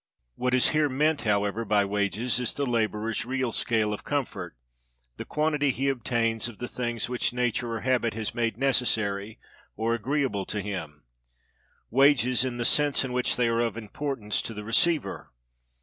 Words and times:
What 0.33 0.55
is 0.55 0.69
here 0.69 0.89
meant, 0.89 1.21
however, 1.25 1.63
by 1.63 1.85
wages, 1.85 2.39
is 2.39 2.55
the 2.55 2.65
laborer's 2.65 3.23
real 3.23 3.51
scale 3.51 3.93
of 3.93 4.03
comfort; 4.03 4.57
the 5.17 5.25
quantity 5.25 5.69
he 5.69 5.89
obtains 5.89 6.47
of 6.47 6.57
the 6.57 6.67
things 6.67 7.07
which 7.07 7.33
nature 7.33 7.73
or 7.75 7.81
habit 7.81 8.15
has 8.15 8.33
made 8.33 8.57
necessary 8.57 9.37
or 9.75 9.93
agreeable 9.93 10.47
to 10.47 10.59
him: 10.59 11.03
wages 11.91 12.43
in 12.43 12.57
the 12.57 12.65
sense 12.65 13.05
in 13.05 13.13
which 13.13 13.35
they 13.35 13.47
are 13.47 13.59
of 13.59 13.77
importance 13.77 14.41
to 14.41 14.55
the 14.55 14.63
receiver. 14.63 15.31